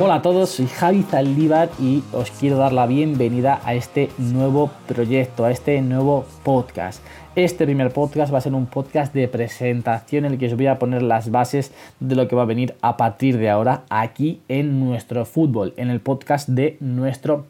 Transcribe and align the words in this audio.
Hola 0.00 0.14
a 0.14 0.22
todos, 0.22 0.50
soy 0.50 0.68
Javi 0.68 1.02
Zaldívar 1.02 1.70
y 1.80 2.04
os 2.12 2.30
quiero 2.30 2.56
dar 2.56 2.72
la 2.72 2.86
bienvenida 2.86 3.60
a 3.64 3.74
este 3.74 4.10
nuevo 4.18 4.70
proyecto, 4.86 5.44
a 5.44 5.50
este 5.50 5.80
nuevo 5.82 6.24
podcast. 6.44 7.02
Este 7.34 7.64
primer 7.64 7.92
podcast 7.92 8.32
va 8.32 8.38
a 8.38 8.40
ser 8.40 8.54
un 8.54 8.66
podcast 8.66 9.12
de 9.12 9.26
presentación 9.26 10.24
en 10.24 10.32
el 10.32 10.38
que 10.38 10.46
os 10.46 10.54
voy 10.54 10.68
a 10.68 10.78
poner 10.78 11.02
las 11.02 11.32
bases 11.32 11.72
de 11.98 12.14
lo 12.14 12.28
que 12.28 12.36
va 12.36 12.42
a 12.42 12.46
venir 12.46 12.76
a 12.80 12.96
partir 12.96 13.38
de 13.38 13.50
ahora 13.50 13.82
aquí 13.90 14.40
en 14.46 14.78
nuestro 14.78 15.24
fútbol, 15.24 15.74
en 15.76 15.90
el 15.90 15.98
podcast 15.98 16.48
de 16.48 16.76
nuestro. 16.78 17.46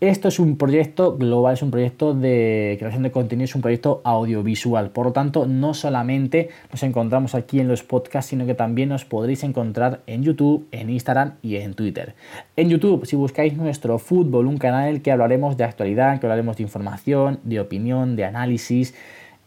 Esto 0.00 0.28
es 0.28 0.38
un 0.38 0.58
proyecto 0.58 1.16
global, 1.16 1.54
es 1.54 1.62
un 1.62 1.70
proyecto 1.70 2.12
de 2.12 2.76
creación 2.78 3.04
de 3.04 3.10
contenido, 3.10 3.46
es 3.46 3.54
un 3.54 3.62
proyecto 3.62 4.02
audiovisual. 4.04 4.90
Por 4.90 5.06
lo 5.06 5.12
tanto, 5.12 5.46
no 5.46 5.72
solamente 5.72 6.50
nos 6.70 6.82
encontramos 6.82 7.34
aquí 7.34 7.58
en 7.58 7.66
los 7.66 7.82
podcasts, 7.82 8.28
sino 8.28 8.44
que 8.44 8.52
también 8.52 8.90
nos 8.90 9.06
podréis 9.06 9.42
encontrar 9.42 10.02
en 10.06 10.24
YouTube, 10.24 10.68
en 10.72 10.90
Instagram 10.90 11.36
y 11.40 11.56
en 11.56 11.72
Twitter. 11.72 12.14
En 12.54 12.68
YouTube, 12.68 13.06
si 13.06 13.16
buscáis 13.16 13.56
nuestro 13.56 13.98
fútbol, 13.98 14.46
un 14.46 14.58
canal 14.58 14.88
en 14.88 14.96
el 14.96 15.00
que 15.00 15.10
hablaremos 15.10 15.56
de 15.56 15.64
actualidad, 15.64 16.20
que 16.20 16.26
hablaremos 16.26 16.58
de 16.58 16.64
información, 16.64 17.40
de 17.42 17.60
opinión, 17.60 18.16
de 18.16 18.26
análisis. 18.26 18.94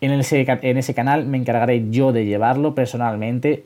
En 0.02 0.12
ese, 0.12 0.44
en 0.48 0.78
ese 0.78 0.96
canal 0.96 1.28
me 1.28 1.38
encargaré 1.38 1.92
yo 1.92 2.12
de 2.12 2.26
llevarlo 2.26 2.74
personalmente 2.74 3.66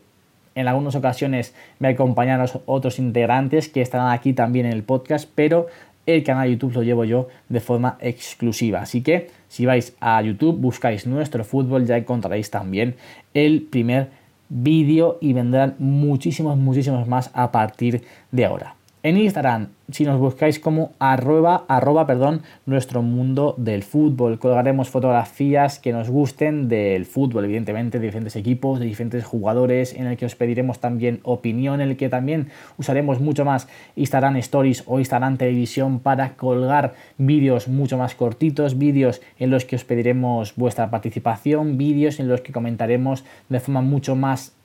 en 0.58 0.68
algunas 0.68 0.96
ocasiones 0.96 1.54
me 1.78 1.90
acompañan 1.90 2.44
otros 2.66 2.98
integrantes 2.98 3.70
que 3.70 3.80
estarán 3.80 4.10
aquí 4.10 4.34
también 4.34 4.66
en 4.66 4.74
el 4.74 4.82
podcast, 4.82 5.30
pero 5.36 5.68
el 6.08 6.24
canal 6.24 6.48
de 6.48 6.54
YouTube 6.54 6.74
lo 6.74 6.84
llevo 6.84 7.06
yo 7.06 7.28
de 7.50 7.60
forma 7.60 7.98
exclusiva. 8.02 8.82
Así 8.82 9.04
que 9.04 9.30
si 9.48 9.66
vais 9.68 9.96
a 10.00 10.20
YouTube, 10.22 10.58
buscáis 10.58 11.06
nuestro 11.06 11.44
fútbol, 11.44 11.86
ya 11.86 11.98
encontraréis 11.98 12.50
también 12.50 12.96
el 13.36 13.62
primer 13.62 14.10
vídeo 14.50 15.18
y 15.22 15.34
vendrán 15.34 15.76
muchísimos, 15.78 16.58
muchísimos 16.58 17.08
más 17.08 17.30
a 17.34 17.52
partir 17.52 18.02
de 18.32 18.46
ahora. 18.46 18.76
En 19.08 19.16
Instagram, 19.16 19.70
si 19.90 20.04
nos 20.04 20.20
buscáis 20.20 20.60
como 20.60 20.92
arroba, 21.00 21.64
arroba, 21.70 22.06
perdón, 22.06 22.42
nuestro 22.66 23.02
mundo 23.02 23.56
del 23.56 23.84
fútbol, 23.84 24.38
colgaremos 24.38 24.90
fotografías 24.90 25.80
que 25.80 25.94
nos 25.94 26.10
gusten 26.10 26.68
del 26.68 27.06
fútbol, 27.06 27.46
evidentemente, 27.46 28.00
de 28.00 28.08
diferentes 28.08 28.36
equipos, 28.36 28.82
de 28.82 28.86
diferentes 28.86 29.24
jugadores, 29.24 29.94
en 29.94 30.08
el 30.08 30.18
que 30.18 30.26
os 30.26 30.36
pediremos 30.36 30.82
también 30.82 31.22
opinión, 31.24 31.80
en 31.80 31.92
el 31.92 31.96
que 31.96 32.10
también 32.10 32.50
usaremos 32.78 33.22
mucho 33.22 33.46
más 33.46 33.70
Instagram 33.96 34.36
Stories 34.36 34.84
o 34.88 35.00
Instagram 35.00 35.38
Televisión 35.38 36.02
para 36.02 36.34
colgar 36.34 36.96
vídeos 37.18 37.70
mucho 37.70 37.98
más 37.98 38.14
cortitos, 38.14 38.78
vídeos 38.78 39.22
en 39.40 39.52
los 39.52 39.64
que 39.64 39.78
os 39.78 39.86
pediremos 39.86 40.54
vuestra 40.58 40.90
participación, 40.90 41.78
vídeos 41.78 42.20
en 42.20 42.28
los 42.28 42.42
que 42.42 42.52
comentaremos 42.52 43.24
de 43.48 43.62
forma 43.62 43.80
mucho 43.80 44.18
más 44.18 44.57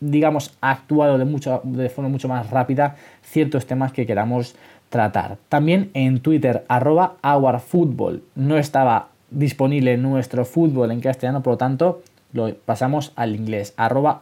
digamos, 0.00 0.56
actuado 0.60 1.18
de, 1.18 1.24
mucho, 1.24 1.60
de 1.64 1.88
forma 1.88 2.08
mucho 2.08 2.28
más 2.28 2.50
rápida 2.50 2.96
ciertos 3.22 3.66
temas 3.66 3.92
que 3.92 4.06
queramos 4.06 4.56
tratar. 4.90 5.38
También 5.48 5.90
en 5.94 6.20
Twitter, 6.20 6.64
arroba 6.68 7.16
OurFootball. 7.22 8.22
No 8.34 8.58
estaba 8.58 9.08
disponible 9.30 9.96
nuestro 9.96 10.44
fútbol 10.44 10.90
en 10.90 11.00
castellano, 11.00 11.42
por 11.42 11.54
lo 11.54 11.58
tanto, 11.58 12.02
lo 12.32 12.54
pasamos 12.54 13.12
al 13.16 13.34
inglés, 13.34 13.74
arroba. 13.76 14.18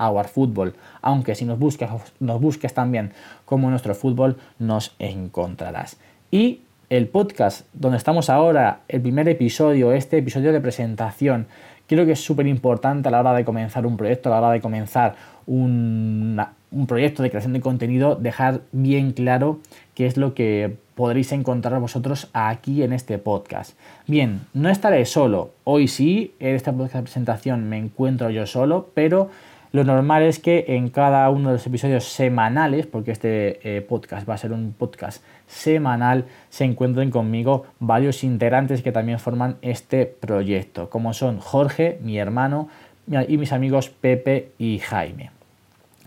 Aunque 1.03 1.35
si 1.35 1.45
nos 1.45 1.59
buscas, 1.59 1.91
nos 2.21 2.41
busques 2.41 2.73
también 2.73 3.12
como 3.45 3.71
nuestro 3.71 3.95
fútbol, 3.95 4.37
nos 4.59 4.95
encontrarás. 4.99 5.99
Y 6.31 6.61
el 6.91 7.09
podcast 7.09 7.67
donde 7.73 7.99
estamos 7.99 8.31
ahora, 8.31 8.81
el 8.89 9.01
primer 9.01 9.29
episodio, 9.29 9.93
este 9.93 10.19
episodio 10.19 10.53
de 10.53 10.61
presentación, 10.61 11.47
creo 11.87 12.06
que 12.06 12.12
es 12.12 12.21
súper 12.21 12.47
importante 12.47 13.09
a 13.09 13.11
la 13.11 13.21
hora 13.21 13.34
de 13.34 13.45
comenzar 13.45 13.87
un 13.87 13.97
proyecto, 13.97 14.28
a 14.28 14.33
la 14.33 14.47
hora 14.47 14.53
de 14.53 14.61
comenzar 14.61 15.15
un, 15.47 16.41
proyecto 16.89 17.22
de 17.22 17.31
creación 17.31 17.53
de 17.53 17.61
contenido, 17.61 18.17
dejar 18.17 18.62
bien 18.72 19.12
claro 19.12 19.61
qué 19.94 20.06
es 20.06 20.17
lo 20.17 20.34
que 20.34 20.77
podréis 20.94 21.33
encontrar 21.33 21.78
vosotros 21.81 22.31
aquí 22.33 22.83
en 22.83 22.93
este 22.93 23.19
podcast. 23.19 23.78
Bien, 24.06 24.41
no 24.55 24.69
estaré 24.69 25.05
solo. 25.06 25.50
Hoy 25.65 25.89
sí, 25.89 26.34
en 26.41 26.55
esta 26.55 26.73
podcast 26.73 26.94
de 26.97 27.03
presentación 27.03 27.69
me 27.69 27.78
encuentro 27.78 28.31
yo 28.31 28.47
solo, 28.47 28.91
pero 28.94 29.31
lo 29.75 29.83
normal 29.83 30.23
es 30.23 30.39
que 30.39 30.67
en 30.69 30.89
cada 30.89 31.29
uno 31.31 31.49
de 31.49 31.55
los 31.57 31.67
episodios 31.67 32.05
semanales, 32.05 32.87
porque 32.87 33.11
este 33.11 33.59
eh, 33.77 33.81
podcast 33.81 34.29
va 34.29 34.35
a 34.35 34.39
ser 34.39 34.53
un 34.53 34.73
podcast 34.73 35.21
semanal, 35.49 36.27
se 36.49 36.62
encuentren 36.62 37.11
conmigo 37.11 37.67
varios 37.81 38.23
integrantes 38.23 38.83
que 38.83 38.93
también 38.93 39.19
forman 39.19 39.57
este 39.62 40.07
proyecto, 40.07 40.91
como 40.91 41.12
son 41.12 41.41
Jorge, 41.41 41.99
mi 42.03 42.19
hermano, 42.19 42.69
y 43.27 43.37
mis 43.37 43.53
amigos 43.53 43.91
Pepe 43.91 44.53
y 44.59 44.79
Jaime. 44.79 45.33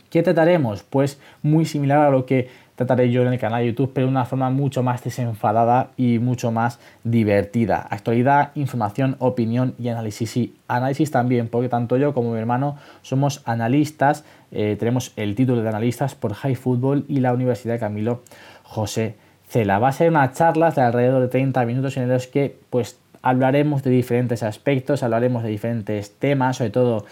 ¿Qué 0.10 0.24
trataremos? 0.24 0.84
Pues 0.84 1.20
muy 1.42 1.66
similar 1.66 2.00
a 2.00 2.10
lo 2.10 2.26
que 2.26 2.48
trataré 2.78 3.10
yo 3.12 3.24
en 3.24 3.34
el 3.34 3.40
canal 3.40 3.62
de 3.62 3.68
YouTube, 3.68 3.92
pero 3.92 4.06
de 4.06 4.12
una 4.12 4.24
forma 4.24 4.52
mucho 4.52 4.84
más 4.84 5.04
desenfadada 5.04 5.90
y 5.98 6.20
mucho 6.20 6.52
más 6.52 6.80
divertida. 7.04 7.86
Actualidad, 7.90 8.52
información, 8.54 9.16
opinión 9.18 9.74
y 9.80 9.90
análisis. 9.90 10.38
Y 10.38 10.56
análisis 10.68 11.10
también, 11.10 11.48
porque 11.48 11.70
tanto 11.70 11.98
yo 11.98 12.14
como 12.14 12.32
mi 12.32 12.40
hermano 12.40 12.78
somos 13.02 13.42
analistas, 13.46 14.24
eh, 14.52 14.78
tenemos 14.80 15.12
el 15.16 15.34
título 15.34 15.64
de 15.64 15.70
analistas 15.70 16.14
por 16.14 16.36
High 16.36 16.56
Football 16.56 17.06
y 17.08 17.20
la 17.20 17.34
Universidad 17.34 17.74
de 17.74 17.80
Camilo 17.80 18.22
José 18.62 19.16
Cela. 19.50 19.80
Va 19.80 19.88
a 19.88 19.92
ser 19.92 20.12
una 20.12 20.32
charla 20.32 20.70
de 20.70 20.82
alrededor 20.82 21.24
de 21.24 21.30
30 21.30 21.66
minutos 21.66 21.98
en 21.98 22.08
los 22.08 22.28
que 22.28 22.60
pues 22.70 23.00
hablaremos 23.24 23.82
de 23.82 23.90
diferentes 23.90 24.44
aspectos, 24.44 25.02
hablaremos 25.02 25.42
de 25.42 25.50
diferentes 25.50 26.12
temas, 26.12 26.58
sobre 26.58 26.70
todo 26.70 27.06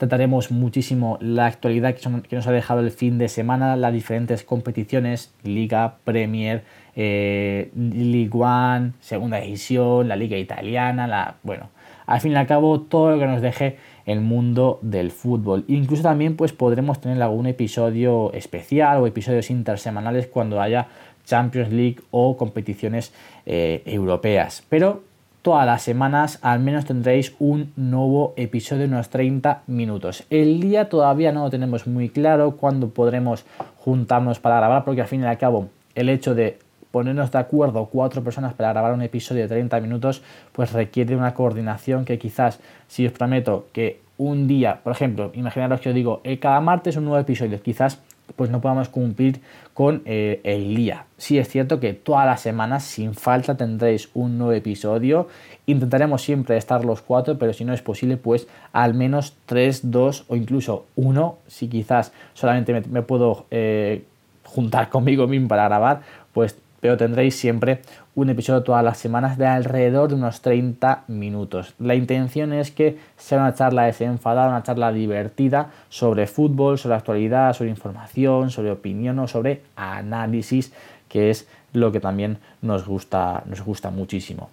Trataremos 0.00 0.50
muchísimo 0.50 1.18
la 1.20 1.44
actualidad 1.44 1.94
que, 1.94 2.34
nos 2.34 2.46
ha 2.46 2.52
dejado 2.52 2.80
el 2.80 2.90
fin 2.90 3.18
de 3.18 3.28
semana, 3.28 3.76
las 3.76 3.92
diferentes 3.92 4.42
competiciones, 4.44 5.34
Liga, 5.42 5.96
Premier, 6.04 6.64
eh, 6.96 7.70
League 7.76 8.30
One, 8.32 8.92
Segunda 9.00 9.42
División, 9.42 10.08
la 10.08 10.16
Liga 10.16 10.38
Italiana, 10.38 11.06
la, 11.06 11.34
bueno, 11.42 11.68
al 12.06 12.18
fin 12.22 12.32
y 12.32 12.36
al 12.36 12.46
cabo 12.46 12.80
todo 12.80 13.10
lo 13.10 13.18
que 13.18 13.26
nos 13.26 13.42
deje 13.42 13.76
el 14.06 14.22
mundo 14.22 14.78
del 14.80 15.10
fútbol. 15.10 15.66
Incluso 15.68 16.02
también 16.02 16.34
pues 16.34 16.54
podremos 16.54 17.02
tener 17.02 17.20
algún 17.22 17.46
episodio 17.46 18.32
especial 18.32 19.02
o 19.02 19.06
episodios 19.06 19.50
intersemanales 19.50 20.28
cuando 20.28 20.62
haya 20.62 20.88
Champions 21.26 21.70
League 21.74 21.98
o 22.10 22.38
competiciones 22.38 23.12
eh, 23.44 23.82
europeas. 23.84 24.64
Pero 24.70 25.09
todas 25.42 25.66
las 25.66 25.82
semanas 25.82 26.38
al 26.42 26.60
menos 26.60 26.84
tendréis 26.84 27.34
un 27.38 27.72
nuevo 27.76 28.34
episodio 28.36 28.82
de 28.82 28.88
unos 28.88 29.08
30 29.10 29.62
minutos. 29.66 30.24
El 30.30 30.60
día 30.60 30.88
todavía 30.88 31.32
no 31.32 31.44
lo 31.44 31.50
tenemos 31.50 31.86
muy 31.86 32.08
claro 32.08 32.56
cuándo 32.56 32.90
podremos 32.90 33.44
juntarnos 33.78 34.38
para 34.38 34.56
grabar 34.56 34.84
porque 34.84 35.00
al 35.00 35.08
fin 35.08 35.22
y 35.22 35.26
al 35.26 35.38
cabo 35.38 35.68
el 35.94 36.08
hecho 36.08 36.34
de 36.34 36.58
ponernos 36.90 37.30
de 37.30 37.38
acuerdo 37.38 37.86
cuatro 37.86 38.22
personas 38.22 38.54
para 38.54 38.70
grabar 38.70 38.92
un 38.92 39.02
episodio 39.02 39.42
de 39.42 39.48
30 39.48 39.80
minutos 39.80 40.22
pues 40.52 40.72
requiere 40.72 41.16
una 41.16 41.34
coordinación 41.34 42.04
que 42.04 42.18
quizás 42.18 42.60
si 42.88 43.06
os 43.06 43.12
prometo 43.12 43.66
que 43.72 44.00
un 44.20 44.46
día, 44.46 44.80
por 44.84 44.92
ejemplo, 44.92 45.30
imaginaros 45.32 45.80
que 45.80 45.88
os 45.88 45.94
digo, 45.94 46.20
eh, 46.24 46.38
cada 46.38 46.60
martes 46.60 46.94
un 46.96 47.04
nuevo 47.06 47.18
episodio, 47.18 47.62
quizás 47.62 48.02
pues 48.36 48.50
no 48.50 48.60
podamos 48.60 48.90
cumplir 48.90 49.40
con 49.72 50.02
eh, 50.04 50.42
el 50.44 50.76
día. 50.76 51.06
Sí 51.16 51.38
es 51.38 51.48
cierto 51.48 51.80
que 51.80 51.94
todas 51.94 52.26
las 52.26 52.42
semanas 52.42 52.84
sin 52.84 53.14
falta 53.14 53.56
tendréis 53.56 54.10
un 54.12 54.36
nuevo 54.36 54.52
episodio. 54.52 55.28
Intentaremos 55.64 56.20
siempre 56.20 56.58
estar 56.58 56.84
los 56.84 57.00
cuatro, 57.00 57.38
pero 57.38 57.54
si 57.54 57.64
no 57.64 57.72
es 57.72 57.80
posible, 57.80 58.18
pues 58.18 58.46
al 58.72 58.92
menos 58.92 59.34
tres, 59.46 59.90
dos 59.90 60.26
o 60.28 60.36
incluso 60.36 60.84
uno. 60.96 61.38
Si 61.48 61.68
quizás 61.68 62.12
solamente 62.34 62.78
me, 62.88 63.02
puedo 63.02 63.46
eh, 63.50 64.04
juntar 64.44 64.88
conmigo 64.90 65.26
mismo 65.28 65.48
para 65.48 65.64
grabar, 65.64 66.02
pues 66.34 66.56
pero 66.80 66.96
tendréis 66.96 67.36
siempre 67.36 67.82
un 68.14 68.30
episodio 68.30 68.62
todas 68.62 68.84
las 68.84 68.98
semanas 68.98 69.38
de 69.38 69.46
alrededor 69.46 70.08
de 70.08 70.16
unos 70.16 70.40
30 70.40 71.04
minutos. 71.08 71.74
La 71.78 71.94
intención 71.94 72.52
es 72.52 72.70
que 72.70 72.98
sea 73.16 73.38
una 73.38 73.54
charla 73.54 73.84
desenfadada, 73.84 74.48
una 74.48 74.62
charla 74.62 74.92
divertida 74.92 75.70
sobre 75.88 76.26
fútbol, 76.26 76.78
sobre 76.78 76.96
actualidad, 76.96 77.52
sobre 77.52 77.70
información, 77.70 78.50
sobre 78.50 78.70
opinión 78.70 79.18
o 79.18 79.28
sobre 79.28 79.62
análisis, 79.76 80.72
que 81.08 81.30
es 81.30 81.46
lo 81.72 81.92
que 81.92 82.00
también 82.00 82.38
nos 82.62 82.86
gusta, 82.86 83.42
nos 83.46 83.62
gusta 83.62 83.90
muchísimo. 83.90 84.50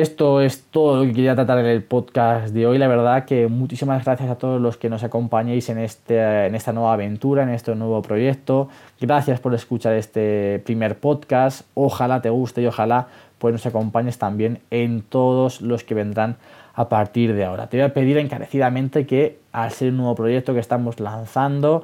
Esto 0.00 0.40
es 0.40 0.62
todo 0.70 0.98
lo 0.98 1.02
que 1.08 1.12
quería 1.12 1.34
tratar 1.34 1.58
en 1.58 1.66
el 1.66 1.82
podcast 1.82 2.54
de 2.54 2.68
hoy. 2.68 2.78
La 2.78 2.86
verdad 2.86 3.24
que 3.24 3.48
muchísimas 3.48 4.04
gracias 4.04 4.30
a 4.30 4.36
todos 4.36 4.60
los 4.60 4.76
que 4.76 4.88
nos 4.88 5.02
acompañéis 5.02 5.70
en, 5.70 5.78
este, 5.78 6.46
en 6.46 6.54
esta 6.54 6.72
nueva 6.72 6.92
aventura, 6.92 7.42
en 7.42 7.48
este 7.48 7.74
nuevo 7.74 8.00
proyecto. 8.00 8.68
Gracias 9.00 9.40
por 9.40 9.56
escuchar 9.56 9.94
este 9.94 10.62
primer 10.64 11.00
podcast. 11.00 11.62
Ojalá 11.74 12.22
te 12.22 12.30
guste 12.30 12.62
y 12.62 12.66
ojalá 12.66 13.08
pues, 13.38 13.50
nos 13.50 13.66
acompañes 13.66 14.18
también 14.18 14.60
en 14.70 15.02
todos 15.02 15.62
los 15.62 15.82
que 15.82 15.94
vendrán 15.94 16.36
a 16.74 16.88
partir 16.88 17.34
de 17.34 17.44
ahora. 17.44 17.66
Te 17.66 17.78
voy 17.78 17.86
a 17.86 17.92
pedir 17.92 18.18
encarecidamente 18.18 19.04
que 19.04 19.40
al 19.50 19.72
ser 19.72 19.90
un 19.90 19.96
nuevo 19.96 20.14
proyecto 20.14 20.54
que 20.54 20.60
estamos 20.60 21.00
lanzando, 21.00 21.82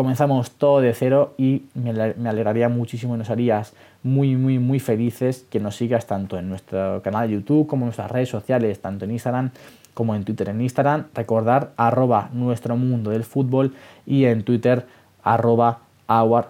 comenzamos 0.00 0.52
todo 0.52 0.80
de 0.80 0.94
cero 0.94 1.34
y 1.36 1.64
me, 1.74 1.90
alegraría 1.90 2.70
muchísimo 2.70 3.16
y 3.16 3.18
nos 3.18 3.28
harías 3.28 3.74
muy, 4.02 4.34
muy, 4.34 4.58
muy 4.58 4.80
felices 4.80 5.44
que 5.50 5.60
nos 5.60 5.76
sigas 5.76 6.06
tanto 6.06 6.38
en 6.38 6.48
nuestro 6.48 7.02
canal 7.02 7.28
de 7.28 7.34
YouTube 7.34 7.66
como 7.66 7.82
en 7.82 7.88
nuestras 7.88 8.10
redes 8.10 8.30
sociales, 8.30 8.80
tanto 8.80 9.04
en 9.04 9.10
Instagram 9.10 9.50
como 9.92 10.14
en 10.14 10.24
Twitter. 10.24 10.48
En 10.48 10.62
Instagram, 10.62 11.08
recordar 11.12 11.72
arroba 11.76 12.30
nuestro 12.32 12.78
mundo 12.78 13.10
del 13.10 13.24
fútbol 13.24 13.74
y 14.06 14.24
en 14.24 14.42
Twitter 14.42 14.86
arroba 15.22 15.80
our. 16.08 16.46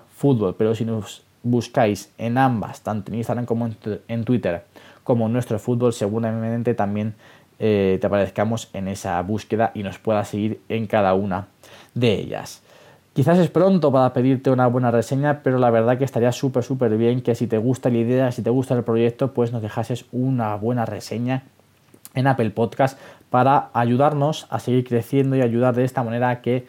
Pero 0.56 0.76
si 0.76 0.84
nos 0.84 1.24
buscáis 1.42 2.12
en 2.18 2.38
ambas, 2.38 2.82
tanto 2.82 3.10
en 3.10 3.18
Instagram 3.18 3.46
como 3.46 3.68
en 4.06 4.24
Twitter, 4.24 4.62
como 5.02 5.26
en 5.26 5.32
nuestro 5.32 5.58
fútbol, 5.58 5.92
seguramente 5.92 6.74
también 6.74 7.16
eh, 7.58 7.98
te 8.00 8.06
aparezcamos 8.06 8.70
en 8.74 8.86
esa 8.86 9.20
búsqueda 9.22 9.72
y 9.74 9.82
nos 9.82 9.98
puedas 9.98 10.28
seguir 10.28 10.60
en 10.68 10.86
cada 10.86 11.14
una 11.14 11.48
de 11.94 12.14
ellas. 12.14 12.62
Quizás 13.20 13.38
es 13.38 13.50
pronto 13.50 13.92
para 13.92 14.14
pedirte 14.14 14.48
una 14.48 14.66
buena 14.66 14.90
reseña, 14.90 15.42
pero 15.42 15.58
la 15.58 15.68
verdad 15.68 15.98
que 15.98 16.04
estaría 16.04 16.32
súper, 16.32 16.62
súper 16.62 16.96
bien 16.96 17.20
que 17.20 17.34
si 17.34 17.46
te 17.46 17.58
gusta 17.58 17.90
la 17.90 17.98
idea, 17.98 18.32
si 18.32 18.40
te 18.40 18.48
gusta 18.48 18.74
el 18.74 18.82
proyecto, 18.82 19.34
pues 19.34 19.52
nos 19.52 19.60
dejases 19.60 20.06
una 20.10 20.54
buena 20.54 20.86
reseña 20.86 21.42
en 22.14 22.26
Apple 22.26 22.48
Podcast 22.48 22.98
para 23.28 23.68
ayudarnos 23.74 24.46
a 24.48 24.58
seguir 24.58 24.88
creciendo 24.88 25.36
y 25.36 25.42
ayudar 25.42 25.74
de 25.74 25.84
esta 25.84 26.02
manera 26.02 26.30
a 26.30 26.40
que 26.40 26.66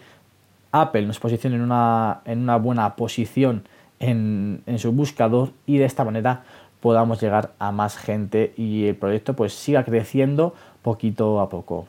Apple 0.74 1.06
nos 1.06 1.22
posicione 1.22 1.56
en 1.56 1.62
una, 1.62 2.20
en 2.26 2.40
una 2.40 2.58
buena 2.58 2.98
posición 2.98 3.64
en, 4.02 4.62
en, 4.66 4.78
su 4.78 4.92
buscador 4.92 5.52
y 5.66 5.78
de 5.78 5.86
esta 5.86 6.04
manera 6.04 6.44
podamos 6.82 7.22
llegar 7.22 7.54
a 7.60 7.72
más 7.72 7.96
gente 7.96 8.54
y 8.58 8.88
el 8.88 8.96
proyecto 8.96 9.38
pues 9.38 9.54
siga 9.54 9.86
creciendo 9.86 10.54
poquito 10.82 11.40
a 11.40 11.48
poco. 11.48 11.88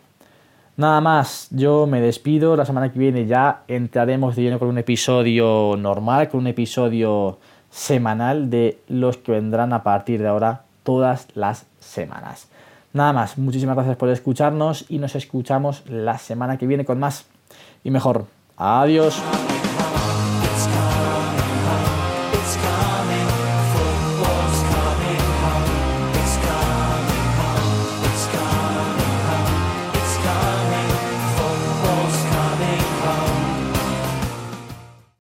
Nada 0.76 1.00
más, 1.00 1.48
yo 1.50 1.86
me 1.86 2.00
despido. 2.00 2.56
La 2.56 2.64
semana 2.64 2.90
que 2.92 2.98
viene 2.98 3.26
ya 3.26 3.62
entraremos 3.68 4.36
de 4.36 4.42
lleno 4.42 4.58
con 4.58 4.68
un 4.68 4.78
episodio 4.78 5.76
normal, 5.76 6.28
con 6.28 6.40
un 6.40 6.46
episodio 6.46 7.38
semanal 7.70 8.48
de 8.48 8.78
los 8.88 9.18
que 9.18 9.32
vendrán 9.32 9.72
a 9.72 9.82
partir 9.82 10.20
de 10.22 10.28
ahora 10.28 10.62
todas 10.82 11.28
las 11.34 11.66
semanas. 11.78 12.48
Nada 12.92 13.12
más, 13.12 13.38
muchísimas 13.38 13.76
gracias 13.76 13.96
por 13.96 14.08
escucharnos 14.08 14.86
y 14.88 14.98
nos 14.98 15.14
escuchamos 15.14 15.82
la 15.88 16.18
semana 16.18 16.58
que 16.58 16.66
viene 16.66 16.84
con 16.84 16.98
más 16.98 17.26
y 17.84 17.90
mejor. 17.90 18.26
Adiós. 18.56 19.20